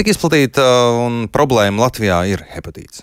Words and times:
Cik 0.00 0.14
izplatīta 0.14 0.62
un 0.96 1.26
problēma 1.28 1.82
Latvijā 1.82 2.22
ir 2.32 2.40
hepatīts? 2.54 3.02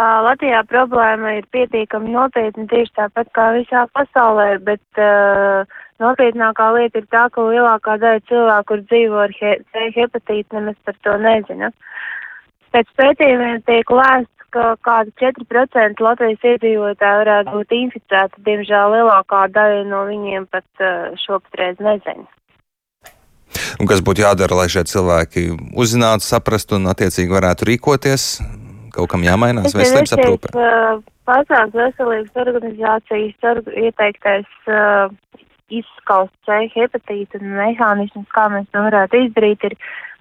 Latvijā 0.00 0.62
problēma 0.64 1.34
ir 1.36 1.48
pietiekami 1.52 2.14
nopietna 2.14 2.64
tieši 2.70 2.94
tāpat 2.96 3.28
kā 3.36 3.44
visā 3.52 3.82
pasaulē, 3.92 4.46
bet 4.64 5.02
uh, 5.04 5.68
nopietnākā 6.00 6.70
lieta 6.72 7.02
ir 7.02 7.10
tā, 7.12 7.26
ka 7.34 7.44
lielākā 7.50 7.98
daļa 8.00 8.22
cilvēku, 8.30 8.66
kur 8.70 8.86
dzīvo 8.86 9.20
ar 9.26 9.36
he 9.42 9.52
C 9.68 9.84
hepatītu, 9.98 10.56
nemaz 10.56 10.80
par 10.88 10.96
to 11.04 11.18
nezina. 11.26 11.68
Pēc 12.72 12.88
pētījumiem 13.02 13.60
tiek 13.68 13.92
lēsts, 13.92 14.48
ka 14.56 14.70
kādi 14.88 15.12
4% 15.20 16.00
Latvijas 16.08 16.48
iedzīvotāji 16.54 17.24
varētu 17.26 17.58
būt 17.58 17.76
inficēti. 17.82 18.46
Diemžēl 18.48 18.96
lielākā 18.96 19.44
daļa 19.52 19.84
no 19.92 20.06
viņiem 20.08 20.48
pat 20.48 20.64
uh, 20.80 21.12
šo 21.26 21.42
patreiz 21.44 21.76
nezina. 21.76 22.24
Un 23.78 23.86
kas 23.86 24.00
būtu 24.02 24.24
jādara, 24.24 24.56
lai 24.58 24.66
šie 24.72 24.82
cilvēki 24.90 25.44
uzzinātu, 25.78 26.26
saprastu 26.26 26.78
un 26.80 26.90
attiecīgi 26.90 27.30
varētu 27.30 27.68
rīkoties? 27.68 28.24
Kaut 28.94 29.10
kam 29.12 29.22
jāmainās 29.22 29.76
veselības 29.76 30.16
aprūpē. 30.16 30.50
Uh, 30.56 30.98
Pasaules 31.28 31.74
veselības 31.76 32.40
organizācijas 32.42 33.60
ieteiktais 33.76 34.48
uh, 34.72 35.12
izskaust 35.70 36.32
C 36.48 36.64
hepatīta 36.72 37.38
mehānismus, 37.42 38.26
kā 38.34 38.48
mēs 38.50 38.66
to 38.72 38.82
varētu 38.86 39.20
izdarīt, 39.26 39.68
ir 39.68 39.76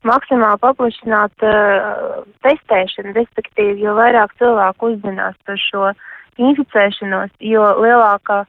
maksimāli 0.06 0.62
paplašināt 0.62 1.48
uh, 1.48 2.22
testēšanu, 2.46 3.16
respektīvi, 3.18 3.88
jo 3.88 3.96
vairāk 3.98 4.36
cilvēku 4.38 4.92
uzzinās 4.94 5.40
par 5.48 5.58
šo 5.64 5.90
inficēšanos, 6.38 7.34
jo 7.42 7.66
lielākā, 7.82 8.44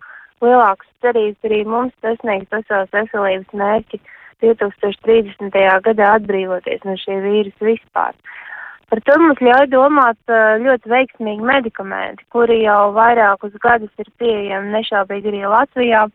lielākas 0.44 0.92
cerības 1.00 1.48
arī 1.48 1.64
mums 1.64 1.96
sasniegt 2.04 2.50
pasaules 2.52 2.92
veselības 2.92 3.56
mērķi 3.56 4.02
2030. 4.44 5.58
gadā 5.86 6.12
atbrīvoties 6.18 6.84
no 6.86 6.96
šī 7.00 7.18
vīrusa 7.24 7.70
vispār. 7.72 8.14
Par 8.88 9.02
to 9.04 9.18
mums 9.20 9.40
ļauj 9.44 9.66
domāt 9.68 10.32
ļoti 10.64 10.88
veiksmīgi 10.88 11.44
medikamenti, 11.44 12.24
kuri 12.32 12.62
jau 12.62 12.94
vairākus 12.96 13.52
gadus 13.60 13.92
ir 14.00 14.08
pieejami 14.20 14.72
nešaubīgi 14.72 15.28
arī 15.28 15.42
Latvijā, 15.44 16.06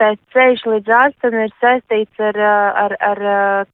bet 0.00 0.20
ceļš 0.32 0.64
līdz 0.72 0.94
ārstam 0.96 1.36
ir 1.42 1.52
saistīts 1.60 2.22
ar, 2.30 2.38
ar, 2.84 2.94
ar, 3.04 3.20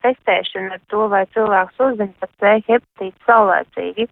testēšanu, 0.02 0.72
ar 0.74 0.82
to, 0.90 1.06
vai 1.12 1.22
cilvēks 1.36 1.84
uzzina 1.86 2.12
par 2.22 2.32
C 2.40 2.56
hepatītu 2.66 3.30
saulēcīgi. 3.30 4.08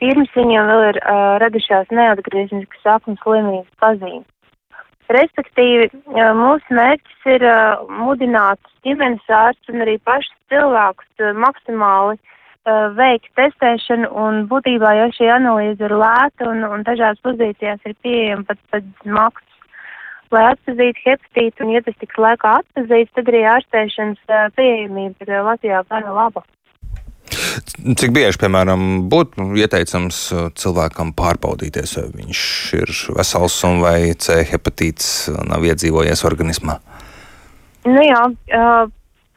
Pirms 0.00 0.36
viņam 0.36 0.68
vēl 0.68 0.84
ir 0.90 0.98
uh, 1.00 1.38
radušās 1.40 1.90
neatgriezniskas 1.92 2.84
saknes 2.84 3.20
slimības 3.24 3.72
pazīmes. 3.80 4.28
Respektīvi, 5.10 5.88
mūsu 6.38 6.74
mērķis 6.76 7.30
ir 7.34 7.44
mudināt 7.98 8.60
ģimenes 8.86 9.32
ārstu 9.34 9.74
un 9.74 9.82
arī 9.82 9.96
pašus 10.06 10.36
cilvēkus 10.52 11.32
maksimāli 11.34 12.18
veikt 12.94 13.30
testēšanu, 13.38 14.10
un 14.22 14.44
būtībā 14.50 14.92
jau 15.00 15.08
šī 15.16 15.30
analīze 15.34 15.82
ir 15.82 15.96
lēta 15.98 16.50
un, 16.52 16.62
un 16.62 16.84
dažās 16.86 17.18
pozīcijās 17.26 17.80
ir 17.88 17.96
pieejama 18.04 18.46
pat 18.52 18.60
pēc 18.70 19.10
maksas. 19.18 19.46
Lai 20.30 20.44
atpazītu 20.52 21.02
hepatītu, 21.08 21.64
un 21.64 21.72
ja 21.74 21.80
tas 21.82 21.96
tiks 21.98 22.18
laikā 22.22 22.52
atpazīts, 22.60 23.10
tad 23.16 23.30
arī 23.32 23.40
ārstēšanas 23.50 24.52
pieejamība 24.54 25.40
Latvijā 25.48 25.82
gana 25.90 26.14
laba. 26.14 26.44
Cik 28.00 28.12
bieži, 28.14 28.38
piemēram, 28.42 28.86
būtu 29.10 29.50
ieteicams 29.58 30.20
cilvēkam 30.60 31.14
pārbaudīties, 31.18 31.96
vai 31.98 32.06
viņš 32.22 32.44
ir 32.78 32.94
vesels 33.16 33.58
un 33.68 33.82
vai 33.84 34.12
C 34.14 34.42
hepatīts 34.52 35.30
nav 35.48 35.66
iedzīvojies 35.66 36.24
organismā? 36.28 36.78
Nu 37.88 38.02
jā, 38.04 38.22
uh, 38.28 38.90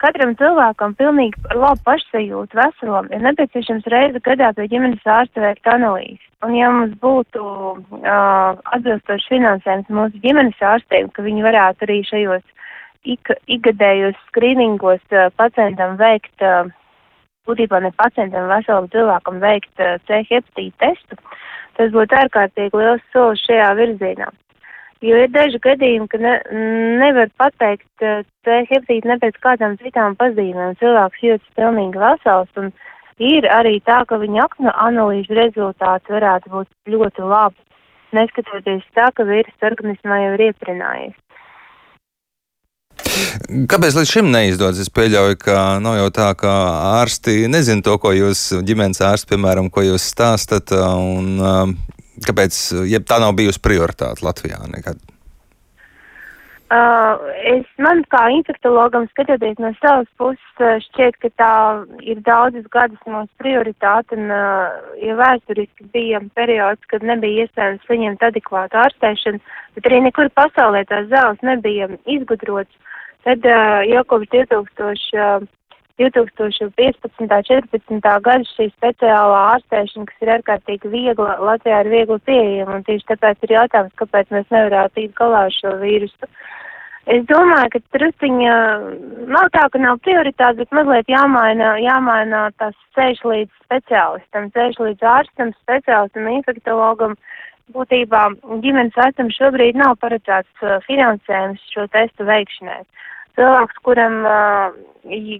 katram 0.04 0.34
cilvēkam 0.36 0.94
pilnīgi 0.98 1.56
labu 1.56 1.80
pašsajūtu 1.86 2.58
veselam 2.58 3.08
ir 3.14 3.22
nepieciešams 3.24 3.88
reizi 3.92 4.20
gadā 4.24 4.50
pie 4.56 4.68
ģimenes 4.72 5.06
ārsta 5.08 5.44
veikt 5.44 5.70
analīzi. 5.70 6.20
Un 6.44 6.56
ja 6.58 6.68
mums 6.72 6.96
būtu 7.00 7.40
uh, 7.44 8.58
atbilstoši 8.76 9.30
finansējums 9.32 9.92
mūsu 9.98 10.20
ģimenes 10.24 10.60
ārstiem, 10.60 11.08
ka 11.14 11.24
viņi 11.24 11.46
varētu 11.46 11.86
arī 11.88 12.02
šajos 12.10 12.44
ik, 13.14 13.32
ikgadējos 13.56 14.18
skrīningos 14.28 15.00
uh, 15.14 15.30
pacientam 15.40 15.96
veikt, 16.00 16.34
uh, 16.44 16.68
būtībā 17.48 17.80
ne 17.84 17.90
pacientam, 17.98 18.48
veselam 18.50 18.88
cilvēkam 18.92 19.42
veikt 19.42 19.82
C 20.08 20.22
hepatītu 20.30 20.76
testu, 20.82 21.18
tas 21.78 21.92
būtu 21.94 22.18
ārkārtīgi 22.22 22.80
liels 22.80 23.04
solis 23.12 23.44
šajā 23.48 23.70
virzienā. 23.80 24.30
Jo 25.04 25.18
ir 25.20 25.32
daži 25.34 25.58
gadījumi, 25.60 26.08
ka 26.08 26.18
ne, 26.22 26.34
nevar 27.02 27.28
pateikt 27.40 28.04
C 28.04 28.58
hepatītu 28.70 29.10
ne 29.10 29.18
pēc 29.20 29.36
kādām 29.44 29.76
citām 29.82 30.16
pazīmēm. 30.20 30.78
Cilvēks 30.80 31.24
jūtas 31.26 31.58
pilnīgi 31.58 32.00
vesels 32.00 32.62
un 32.62 32.70
ir 33.20 33.48
arī 33.52 33.80
tā, 33.84 34.00
ka 34.08 34.16
viņa 34.22 34.48
analīžu 34.72 35.36
rezultāti 35.36 36.14
varētu 36.14 36.54
būt 36.54 36.94
ļoti 36.94 37.28
labi, 37.34 37.60
neskatoties 38.16 38.86
tā, 38.96 39.10
ka 39.12 39.28
vīrus 39.28 39.68
organismā 39.68 40.22
jau 40.22 40.32
ir 40.38 40.46
ieprinājies. 40.48 41.23
Kāpēc 43.70 43.96
līdz 43.98 44.10
šim 44.10 44.30
neizdodas? 44.34 44.82
Es 44.82 44.92
pieļauju, 44.92 45.38
ka 45.42 45.58
nav 45.82 45.98
jau 46.00 46.10
tā, 46.14 46.30
ka 46.38 46.52
ārsti 47.00 47.44
nezina 47.52 47.84
to, 47.84 47.98
ko 48.02 48.14
jūs, 48.14 48.46
ģimenes 48.66 49.02
ārsti, 49.04 49.34
piemēram, 49.34 49.70
ko 49.72 49.84
jūs 49.86 50.06
stāstat, 50.14 50.72
un 50.74 51.76
Kāpēc 52.22 52.60
ja 52.86 53.02
tā 53.02 53.18
nav 53.22 53.34
bijusi 53.38 53.60
prioritāte 53.62 54.22
Latvijā 54.22 54.62
nekad? 54.70 55.00
Uh, 56.74 57.20
es 57.46 57.66
man 57.78 58.00
kā 58.10 58.22
infektologam 58.34 59.04
skatoties 59.10 59.58
no 59.62 59.68
savas 59.76 60.08
puses, 60.18 60.46
uh, 60.58 60.80
šķiet, 60.82 61.18
ka 61.22 61.28
tā 61.38 61.56
ir 62.02 62.22
daudzus 62.26 62.64
gadus 62.72 63.02
mūsu 63.06 63.28
prioritāte, 63.42 64.16
un, 64.16 64.32
uh, 64.32 64.72
ja 64.98 65.14
vēsturiski 65.18 65.86
bija 65.94 66.22
periods, 66.34 66.82
kad 66.90 67.04
nebija 67.06 67.44
iespējams 67.44 67.84
saņemt 67.86 68.24
adekvātu 68.26 68.80
ārstēšanu, 68.80 69.42
bet 69.76 69.90
arī 69.90 70.00
nekur 70.08 70.32
pasaulē 70.34 70.82
tās 70.90 71.06
zāles 71.12 71.46
nebija 71.46 71.92
izgudrots, 72.16 72.93
tad 73.26 73.50
uh, 73.50 73.82
jau 73.90 74.06
kopš 74.12 74.32
2000. 74.38 75.52
2015. 75.98 77.28
14. 77.46 78.00
gada 78.02 78.42
šī 78.50 78.66
speciālā 78.72 79.42
ārstēšana, 79.54 80.08
kas 80.08 80.24
ir 80.24 80.32
ārkārtīgi 80.38 80.90
viegla, 80.90 81.36
Latvijā 81.38 81.84
ir 81.84 81.90
viegli 81.92 82.18
pieejama, 82.26 82.80
un 82.80 82.86
tieši 82.88 83.06
tāpēc 83.12 83.46
ir 83.46 83.54
jautājums, 83.54 83.94
kāpēc 84.00 84.32
mēs 84.34 84.50
nevarētu 84.50 84.94
tikt 84.98 85.14
galā 85.20 85.44
ar 85.46 85.54
šo 85.54 85.76
vīrusu. 85.84 86.30
Es 87.14 87.22
domāju, 87.28 87.68
ka 87.74 87.80
truciņa 87.94 88.52
nav 89.28 89.50
tā, 89.54 89.66
ka 89.70 89.78
nav 89.78 90.00
prioritāte, 90.02 90.62
bet 90.62 90.74
mazliet 90.74 91.10
jāmaina, 91.12 91.74
jāmaina 91.84 92.46
tas 92.58 92.74
ceļš 92.96 93.20
līdz 93.28 93.64
speciālistam, 93.66 94.48
ceļš 94.56 94.80
līdz 94.86 95.10
ārstam, 95.14 95.52
speciālistam, 95.62 96.30
infektologam. 96.32 97.18
Būtībā 97.72 98.26
ģimenes 98.60 98.96
ārstam 99.00 99.30
šobrīd 99.32 99.78
nav 99.80 99.96
paredzēts 100.02 100.64
uh, 100.66 100.76
finansējums 100.84 101.62
šo 101.72 101.86
testu 101.94 102.26
veikšanai. 102.28 102.82
Cilvēks, 103.38 103.80
kuram 103.86 104.20
uh, 104.28 104.76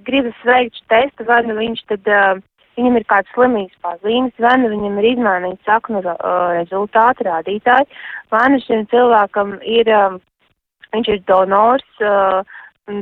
gribas 0.06 0.38
veikt 0.48 0.80
šo 0.80 0.86
testu, 0.94 1.26
vai 1.28 1.42
nu 1.44 1.58
viņš 1.58 1.84
tad, 1.92 2.08
uh, 2.08 2.40
viņam 2.78 2.96
ir 2.96 3.06
kāds 3.12 3.30
slimības 3.36 3.76
pazīmes, 3.84 4.40
vai 4.40 4.54
nu 4.62 4.72
viņam 4.72 4.98
ir 5.02 5.10
izmainīts 5.12 5.68
saknu 5.68 6.00
uh, 6.00 6.16
rezultāti, 6.56 7.28
rādītāji, 7.28 7.90
vai 8.32 8.44
nu 8.54 8.60
šim 8.64 8.88
cilvēkam 8.94 9.58
ir, 9.60 9.92
uh, 9.92 10.16
viņš 10.96 11.12
ir 11.12 11.24
donors, 11.28 11.86
uh, 12.00 12.40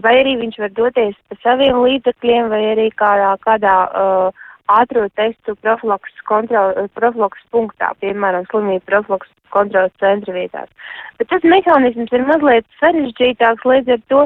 vai 0.03 0.17
arī 0.25 0.35
viņš 0.43 0.59
var 0.67 0.75
doties 0.75 1.15
pa 1.31 1.39
saviem 1.47 1.79
līdzekļiem, 1.79 2.51
vai 2.51 2.65
arī 2.75 2.91
kādā, 2.99 3.37
kādā 3.47 3.79
uh, 3.87 4.42
ātro 4.79 5.07
testu 5.19 5.55
profilaks, 5.65 6.15
kontrol, 6.29 6.75
profilaks 6.97 7.43
punktā, 7.55 7.93
piemēram, 8.05 8.47
slimību 8.51 8.85
profilaks 8.89 9.33
kontrolas 9.53 9.93
centra 10.01 10.35
vietās. 10.37 10.71
Bet 11.19 11.29
tas 11.33 11.45
mehānisms 11.45 12.13
ir 12.15 12.25
mazliet 12.29 12.67
sarežģītāks, 12.81 13.69
līdz 13.69 13.95
ar 13.97 14.03
to 14.13 14.23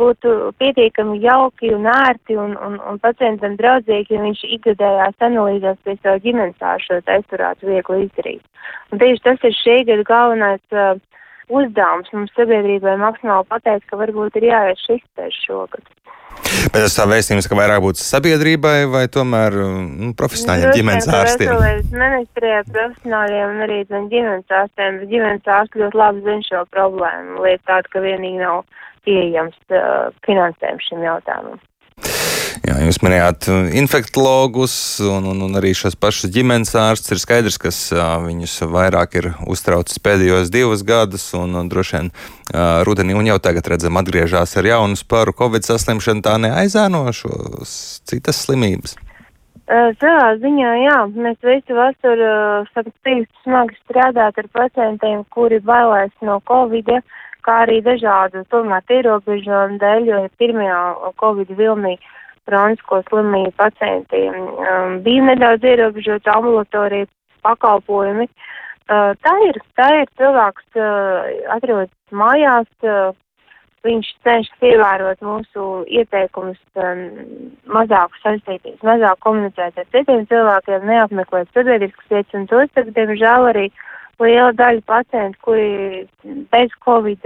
būtu 0.00 0.32
pietiekami 0.62 1.18
jauki 1.20 1.74
un 1.76 1.88
ērti 1.90 2.36
un, 2.40 2.56
un, 2.66 2.78
un 2.88 3.00
pacientam 3.02 3.56
draudzīgi, 3.58 4.16
ja 4.16 4.22
viņš 4.22 4.42
ikgadējās 4.56 5.26
analīzēs 5.28 5.80
pie 5.84 5.96
savu 6.00 6.22
ģimenes 6.24 6.66
āršu 6.72 7.00
testu 7.08 7.36
varētu 7.36 7.68
viegli 7.68 8.04
izdarīt. 8.06 8.66
Un 8.90 9.02
tieši 9.02 9.24
tas 9.26 9.46
ir 9.48 9.56
šī 9.60 9.76
gada 9.90 10.06
galvenais 10.08 10.76
uh, 10.76 10.94
uzdevums 11.50 12.12
mums 12.14 12.32
sabiedrībai 12.38 12.96
maksimāli 13.02 13.48
pateikt, 13.50 13.88
ka 13.90 14.00
varbūt 14.00 14.38
ir 14.40 14.50
jāiet 14.52 14.84
šis 14.86 15.02
tests 15.18 15.44
šogad. 15.48 15.84
Bet 16.70 16.84
tas 16.86 16.94
tā 16.94 17.04
vēstījums, 17.10 17.48
ka 17.50 17.56
vairāk 17.58 17.80
būtu 17.82 17.98
sabiedrībai 17.98 18.84
vai 18.92 19.02
tomēr 19.10 19.56
nu, 19.58 20.12
profesionāļiem, 20.18 20.74
ģimenes 20.76 21.08
ārstiem? 21.18 21.56
Ministrijai, 21.90 22.60
profesionāļiem 22.68 23.56
un 23.56 23.64
arī 23.66 23.78
ģimenes 23.88 24.54
ārstiem. 24.60 25.00
Ģimenes 25.10 25.50
ārsti 25.50 25.82
ļoti 25.82 25.98
labi 25.98 26.22
zina 26.28 26.46
šo 26.46 26.62
problēmu. 26.76 27.42
Lieta 27.42 27.64
tāda, 27.72 27.90
ka 27.90 28.04
vienīgi 28.04 28.38
nav 28.44 28.62
pieejams 29.08 29.58
uh, 29.74 30.14
finansējums 30.28 30.86
šim 30.86 31.02
jautājumam. 31.08 31.58
Jā, 32.60 32.74
jūs 32.84 32.98
minējāt 33.00 33.46
infektologus 33.80 34.74
un, 35.00 35.24
un, 35.32 35.38
un 35.46 35.56
arī 35.56 35.70
šos 35.76 35.94
pašus 35.96 36.28
ģimenes 36.34 36.74
ārstus. 36.76 37.14
Ir 37.14 37.22
skaidrs, 37.22 37.56
kas 37.60 37.78
viņus 38.26 38.58
vairāk 38.68 39.16
ir 39.16 39.30
uztraucis 39.48 40.02
pēdējos 40.04 40.52
divus 40.52 40.84
gadus, 40.84 41.24
un, 41.38 41.56
un 41.56 41.70
droši 41.72 41.96
vien 41.96 42.10
rudenī 42.84 43.16
un 43.16 43.30
jau 43.32 43.38
tagad 43.40 43.72
redzam 43.72 43.96
atgriežas 43.96 44.52
ar 44.60 44.68
jaunu 44.68 45.00
sparu 45.00 45.32
Covid 45.38 45.64
saslimšanu. 45.64 46.24
Tā 46.26 46.36
neaizēno 46.44 47.06
šos 47.16 47.72
citas 48.04 48.44
slimības. 48.44 48.98
Savā 49.70 50.30
ziņā, 50.42 50.70
jā, 50.82 51.00
mēs 51.14 51.36
visu 51.46 51.76
vasaru 51.78 52.28
uh, 52.74 53.26
smagi 53.44 53.76
strādāt 53.84 54.40
ar 54.42 54.48
pacientiem, 54.52 55.22
kuri 55.30 55.60
bailēs 55.62 56.10
no 56.26 56.40
Covid, 56.50 56.90
kā 57.46 57.60
arī 57.64 57.78
dažādu 57.86 58.42
tomēr 58.50 58.82
ierobežojumu 58.98 59.78
dēļ, 59.78 60.08
jo 60.10 60.24
pirmajā 60.42 60.80
Covid 61.22 61.54
vilnī 61.54 61.94
kronisko 62.48 63.00
slimību 63.08 63.52
pacientiem 63.60 64.36
um, 64.36 65.00
bija 65.04 65.26
nedaudz 65.30 65.66
ierobežots 65.66 66.30
ambulatorija 66.34 67.08
pakalpojumi. 67.46 68.28
Uh, 68.90 69.12
tā 69.22 69.34
ir, 69.46 69.58
tā 69.78 69.88
ir 70.00 70.08
cilvēks 70.18 70.78
uh, 70.80 71.28
atrodas 71.54 71.92
mājās, 72.10 72.66
uh, 72.82 73.12
viņš 73.86 74.08
cenšas 74.26 74.64
ievērot 74.66 75.22
mūsu 75.24 75.66
ieteikumus, 76.00 76.58
um, 76.74 77.04
mazāk 77.70 78.16
saistīties, 78.24 78.80
mazāk 78.84 79.22
komunicēt 79.24 79.78
ar 79.78 79.86
citiem 79.94 80.26
cilvēkiem, 80.32 80.88
neapmeklēt 80.90 81.54
sabiedriskas 81.54 82.10
vietas, 82.10 82.34
un 82.36 82.50
tos 82.50 82.90
diemžēl, 82.98 83.48
arī 83.52 83.70
liela 84.20 84.52
daļa 84.56 84.82
pacientu, 84.88 85.38
kuri 85.46 86.04
bez 86.52 86.74
Covid 86.84 87.24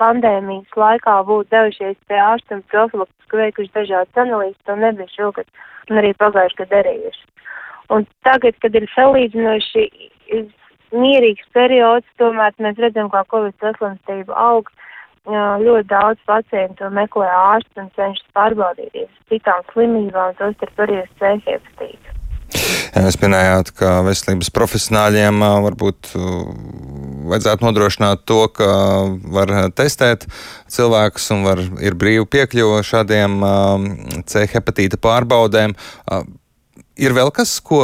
pandēmijas 0.00 0.76
laikā 0.76 1.16
būtu 1.28 1.50
devušies 1.54 1.96
pie 2.08 2.18
ārsta 2.20 2.58
un 2.58 2.62
profilaktiski 2.72 3.40
veikuši 3.40 3.74
dažādas 3.74 4.22
analīzes, 4.24 4.60
to 4.68 4.76
nebija 4.76 5.08
šogad 5.14 5.48
un 5.90 6.02
arī 6.02 6.12
pagājuši 6.20 6.60
gadu 6.60 6.74
darījuši. 6.74 7.24
Un 7.94 8.06
tagad, 8.26 8.58
kad 8.62 8.74
ir 8.74 8.88
salīdzinoši 8.94 9.84
mierīgs 10.96 11.46
periods, 11.54 12.08
tomēr 12.20 12.56
mēs 12.62 12.82
redzam, 12.82 13.10
kā 13.12 13.22
Covid 13.30 13.56
saslimstība 13.62 14.36
aug. 14.48 14.70
Ļoti 15.26 15.88
daudz 15.90 16.20
pacientu 16.28 16.86
meklē 16.94 17.26
ārstu 17.34 17.82
un 17.82 17.88
cenšas 17.96 18.28
pārbaudīties 18.36 19.10
citām 19.32 19.64
slimībām, 19.72 20.36
tostarp 20.38 20.84
arī 20.86 21.00
uz 21.02 21.10
C 21.18 21.32
hepatītu. 21.48 22.15
Jūs 22.96 23.18
minējāt, 23.20 23.74
ka 23.76 23.98
veselības 24.06 24.48
profesionāļiem 24.56 25.42
varbūt 25.66 26.14
vajadzētu 26.16 27.66
nodrošināt 27.66 28.22
to, 28.28 28.38
ka 28.56 28.68
var 29.36 29.52
testēt 29.76 30.24
cilvēkus 30.72 31.28
un 31.34 31.44
var, 31.44 31.60
ir 31.84 31.98
brīva 31.98 32.24
piekļuva 32.32 32.80
šādiem 32.86 33.36
C 34.24 34.46
hepatīta 34.54 35.00
pārbaudēm. 35.02 35.76
Ir 36.96 37.12
vēl 37.12 37.32
kas, 37.36 37.58
ko 37.60 37.82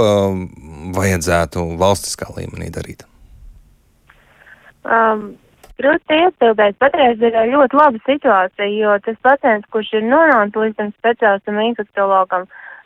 vajadzētu 0.97 1.67
valstiskā 1.81 2.33
līmenī 2.33 2.73
darīt? 2.73 3.05
Um, 4.83 5.35
Grūti 5.83 6.15
iespildēt, 6.15 6.77
patreiz 6.79 7.23
ir 7.25 7.37
ļoti 7.51 7.79
laba 7.79 7.99
situācija, 8.07 8.67
jo 8.71 8.93
tas 9.03 9.17
pacients, 9.27 9.67
kurš 9.75 9.89
ir 9.99 10.05
nonācis 10.07 10.59
līdz 10.63 10.77
tam 10.79 10.93
speciālistam 10.95 11.59
infektologam, 11.65 12.45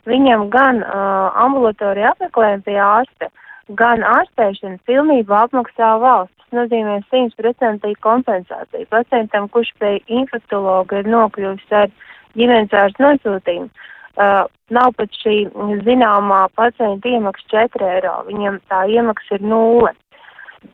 viņam 0.09 0.47
gan 0.53 0.81
uh, 0.81 1.27
ambulatorija 1.43 2.15
apmeklējumi 2.15 2.65
pie 2.65 2.79
ārsta, 2.81 3.29
gan 3.77 4.05
ārstēšana 4.07 4.79
pilnībā 4.89 5.43
apmaksā 5.45 5.91
valsts. 6.01 6.33
Tas 6.47 6.57
nozīmē 6.61 7.01
100% 7.11 7.91
kompensāciju 8.01 8.89
pacientam, 8.89 9.49
kurš 9.51 9.73
pie 9.81 9.97
infektologa 10.07 11.03
ir 11.03 11.11
nokļuvis 11.11 11.73
ar 11.75 11.91
ģimenes 12.39 12.73
ārstu 12.81 13.03
nosūtījumu. 13.03 13.69
Uh, 14.17 14.47
nav 14.73 14.95
pat 14.97 15.13
šī 15.21 15.43
zināmā 15.85 16.47
pacienta 16.57 17.11
iemaksa 17.11 17.67
4 17.69 17.89
eiro, 17.99 18.15
viņam 18.31 18.57
tā 18.71 18.87
iemaksa 18.89 19.37
ir 19.37 19.45
nulle. 19.45 19.93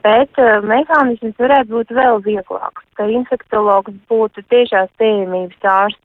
Bet 0.04 0.40
uh, 0.40 0.62
mehānisms 0.64 1.36
varētu 1.40 1.74
būt 1.76 1.92
vēl 1.96 2.22
vieglāks, 2.24 2.86
ka 2.96 3.08
infektologs 3.12 3.96
būtu 4.12 4.44
tiešās 4.52 4.92
pieejamības 5.00 5.68
ārsts, 5.68 6.00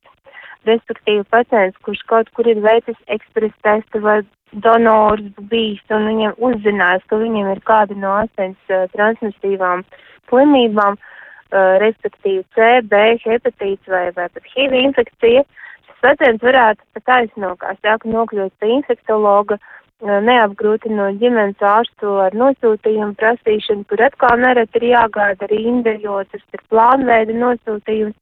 respektīvi 0.67 1.23
pacients, 1.31 1.79
kurš 1.87 2.03
kaut 2.11 2.31
kur 2.35 2.49
ir 2.51 2.59
veicis 2.65 2.99
ekspres 3.07 3.55
testu 3.63 4.03
vai 4.03 4.19
donors 4.65 5.23
bijis 5.53 5.95
un 5.95 6.09
viņam 6.11 6.35
uzzinājis, 6.49 7.07
ka 7.07 7.21
viņam 7.23 7.53
ir 7.53 7.63
kāda 7.71 7.95
no 8.03 8.17
asins 8.25 8.75
uh, 8.75 8.89
transmisīvām 8.97 9.85
slimībām, 10.31 10.99
uh, 10.99 11.79
respektīvi 11.85 12.45
C, 12.57 12.69
B, 12.91 13.03
hepatīts 13.25 13.95
vai, 13.95 14.09
vai 14.17 14.29
pat 14.29 14.53
HIV 14.55 14.75
infekcija. 14.83 15.45
Šis 15.87 16.03
pacients 16.03 16.45
varētu 16.45 16.83
pat 16.99 17.15
aizno, 17.21 17.55
kā 17.63 17.77
saka, 17.79 18.11
nokļūt 18.11 18.59
pie 18.59 18.75
infektologa, 18.81 19.61
neapgrūtinot 20.03 21.19
ģimenes 21.19 21.63
ārstu 21.65 22.19
ar 22.23 22.35
nosūtījumu 22.35 23.15
prasīšanu, 23.19 23.85
kur 23.89 24.03
atkal 24.03 24.39
nereti 24.39 24.79
ir 24.79 24.91
jāgāda 24.93 25.49
rinda, 25.51 25.97
jo 25.99 26.23
tas 26.31 26.43
ir 26.55 26.61
plānveida 26.71 27.35
nosūtījums. 27.35 28.15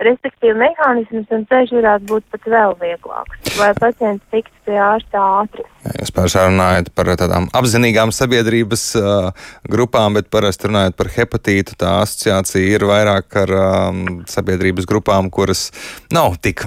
Respektīvi, 0.00 0.54
mehānisms 0.56 1.28
un 1.36 1.42
ceļš 1.50 1.74
varētu 1.76 2.06
būt 2.08 2.24
pat 2.32 2.46
vēl 2.48 2.72
vieglāks, 2.80 3.50
lai 3.60 3.68
pacients 3.76 4.24
tiktu 4.32 4.54
pie 4.64 4.78
ārsta 4.80 5.20
ātri. 5.42 5.64
Jūs 5.98 6.12
pārsvarājat 6.16 6.88
par 6.96 7.10
tādām 7.20 7.50
apzinīgām 7.60 8.12
sabiedrības 8.16 8.84
uh, 8.96 9.28
grupām, 9.68 10.16
bet 10.16 10.30
parasti 10.32 10.70
runājot 10.70 10.96
par 10.96 11.12
hepatītu, 11.18 11.76
tā 11.80 11.98
asociācija 12.06 12.78
ir 12.78 12.88
vairāk 12.88 13.40
ar 13.42 13.54
um, 13.60 14.02
sabiedrības 14.30 14.88
grupām, 14.88 15.28
kuras 15.28 15.68
nav 16.16 16.40
tik 16.40 16.64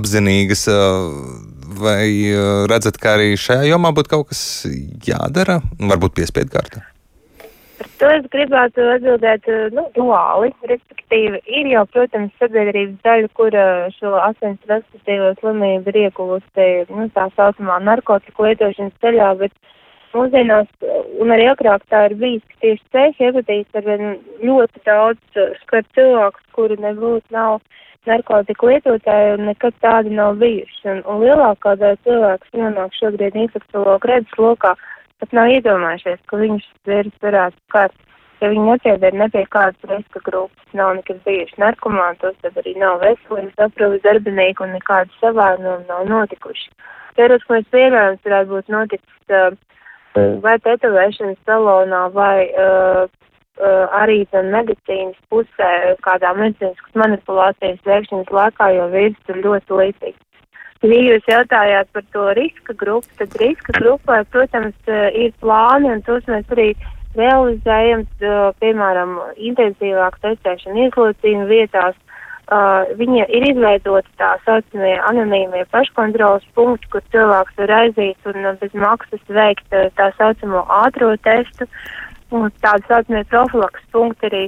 apzinīgas. 0.00 0.68
Uh, 0.72 1.58
vai 1.80 2.34
redzat, 2.66 2.98
ka 2.98 3.14
arī 3.14 3.36
šajā 3.38 3.68
jomā 3.70 3.92
būtu 3.94 4.10
kaut 4.10 4.32
kas 4.32 4.40
jādara, 5.06 5.60
varbūt 5.78 6.18
piespiedu 6.18 6.50
kārtā? 6.56 6.89
Par 7.80 7.88
to 7.96 8.08
es 8.12 8.26
gribētu 8.28 8.84
atbildēt 8.92 9.46
uh, 9.48 9.70
nu, 9.72 9.86
duāli. 9.96 10.50
Respektīvi, 10.68 11.40
ir 11.48 11.70
jau, 11.72 11.86
protams, 11.94 12.34
sabiedrības 12.36 12.98
daļa, 13.06 13.30
kura 13.38 13.64
šo 13.94 14.12
asins 14.20 14.60
transmisīvo 14.66 15.30
slimību 15.38 15.88
ir 15.94 16.00
ieguvusi 16.02 16.66
nu, 16.90 17.06
tā 17.14 17.30
saucamā 17.38 17.78
narkotiku 17.86 18.50
lietošanas 18.50 18.98
ceļā, 19.00 19.30
bet 19.40 19.56
mūsdienās, 20.12 20.68
un 21.22 21.32
arī 21.32 21.48
agrāk 21.54 21.88
tā 21.88 22.04
ir 22.10 22.18
bijis, 22.20 22.44
ka 22.50 22.60
tieši 22.66 22.84
C 22.92 23.06
hepatīts 23.22 23.80
ar 23.80 23.88
ļoti 24.44 24.84
daudz 24.84 25.42
skar 25.62 25.86
cilvēkus, 25.96 26.46
kuri 26.56 26.76
nebūtu 26.84 27.32
nav 27.32 27.60
narkotiku 28.08 28.70
lietotāji 28.74 29.34
un 29.38 29.46
nekad 29.48 29.76
tādi 29.84 30.12
nav 30.20 30.36
bijuši. 30.40 30.82
Un, 30.92 31.02
un 31.08 31.24
lielākā 31.24 31.76
daļa 31.80 32.00
cilvēku, 32.04 32.52
nonāk 32.60 32.96
šobrīd 33.00 33.40
infekciologu 33.46 34.12
redzes 34.12 34.40
lokā, 34.40 34.76
pat 35.20 35.34
nav 35.36 35.50
iedomājušies, 35.54 36.22
ka 36.30 36.40
viņus 36.40 36.66
vīrus 36.88 37.24
varētu 37.24 37.60
skart. 37.68 37.96
Ja 38.40 38.48
viņi 38.48 38.70
nepieder 38.70 39.16
ne 39.20 39.26
pie 39.28 39.42
kādas 39.52 39.88
riska 39.90 40.22
grupas, 40.24 40.68
nav 40.72 40.94
nekad 40.96 41.18
bijuši 41.26 41.58
narkomāni, 41.60 42.16
tos 42.22 42.38
tad 42.40 42.56
arī 42.62 42.72
nav 42.80 43.02
veselības 43.02 43.66
aprūpas 43.66 44.04
darbinieki 44.06 44.64
un 44.64 44.72
nekādas 44.78 45.18
savārnumi 45.20 45.84
nav 45.90 46.06
notikuši. 46.08 46.70
Teorētiski 47.18 47.52
mēs 47.52 47.68
pieļaujam, 47.74 48.16
varētu 48.24 48.54
būt 48.54 48.72
noticis 48.72 49.34
uh, 49.36 49.58
vai 50.46 50.56
tetovēšanas 50.64 51.42
salonā 51.44 52.00
vai 52.16 52.48
uh, 52.48 53.04
uh, 53.60 53.84
arī 54.00 54.22
medicīnas 54.32 55.20
pusē, 55.28 55.70
kādā 56.06 56.32
medicīniskas 56.38 56.96
manipulācijas 57.02 57.84
veikšanas 57.84 58.32
laikā, 58.40 58.72
jo 58.78 58.88
vīrus 58.94 59.20
tur 59.28 59.44
ļoti 59.44 59.80
līdzīgs. 59.82 60.24
Ja 60.80 60.96
jūs 60.96 61.26
jautājāt 61.28 61.90
par 61.92 62.04
to 62.14 62.22
riska 62.38 62.72
grupu, 62.80 63.08
tad 63.18 63.34
riska 63.36 63.74
grupai, 63.76 64.22
protams, 64.32 64.76
uh, 64.88 65.10
ir 65.12 65.34
plāni, 65.42 65.90
un 65.92 66.00
tos 66.06 66.24
mēs 66.30 66.46
arī 66.56 66.70
realizējam, 67.18 68.06
uh, 68.24 68.46
piemēram, 68.62 69.18
intensīvāk 69.36 70.16
testēšanu 70.24 70.86
ieslocījuma 70.86 71.50
vietās. 71.50 71.98
Uh, 72.50 72.88
viņa 72.98 73.28
ir 73.30 73.44
izveidota 73.52 74.08
tā 74.18 74.30
saucamie 74.46 74.96
anonīmie 75.06 75.66
paškontrolas 75.70 76.48
punkti, 76.56 76.88
kur 76.90 77.04
cilvēks 77.12 77.60
var 77.60 77.74
aiziet 77.82 78.32
un 78.32 78.40
uh, 78.40 78.56
bez 78.58 78.72
maksas 78.74 79.22
veikt 79.28 79.76
uh, 79.76 79.92
tā 80.00 80.08
saucamo 80.16 80.64
ātro 80.80 81.12
testu. 81.28 81.68
Uh, 81.68 82.48
tādi 82.64 82.88
saucamie 82.88 83.22
profilaks 83.28 83.84
punkti 83.92 84.30
arī, 84.32 84.42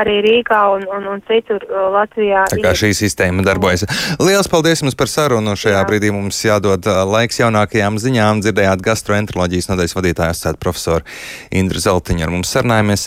arī 0.00 0.20
Rīgā 0.24 0.60
un, 0.74 0.86
un, 0.90 1.08
un 1.14 1.22
citur 1.28 1.64
Latvijā. 1.94 2.44
Tā 2.52 2.60
kā 2.62 2.72
ir. 2.74 2.78
šī 2.78 2.92
sistēma 2.96 3.44
darbojas. 3.46 3.86
Lielas 4.22 4.48
paldies 4.50 4.84
jums 4.84 4.96
par 4.98 5.10
sarunu. 5.10 5.56
Šajā 5.58 5.80
Jā. 5.80 5.86
brīdī 5.88 6.12
mums 6.14 6.38
jādod 6.44 6.86
laiks 7.10 7.40
jaunākajām 7.42 7.98
ziņām. 8.02 8.44
Dzirdējāt 8.44 8.84
gastroenteroloģijas 8.84 9.70
nodaļas 9.72 9.96
vadītāju 9.98 10.34
asociētu 10.36 10.62
profesoru 10.62 11.04
Indru 11.50 11.82
Zeltiņu. 11.82 12.22
Ar 12.26 12.30
mums 12.34 12.54
sarunājamies 12.54 13.02